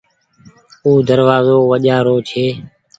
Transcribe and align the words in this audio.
او 0.85 0.93
دروآزو 1.07 1.57
وجهآ 1.71 1.99
رو 2.07 2.15
ڇي۔ 2.29 2.45